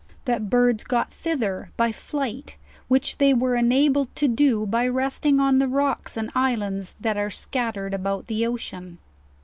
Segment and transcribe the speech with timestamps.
[0.25, 2.57] That birds got thither by flight;
[2.87, 7.29] which they were enabled to do by resting on the rocks and islands that are
[7.29, 8.97] scattered about the ocean.